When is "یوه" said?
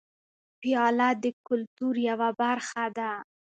2.09-2.29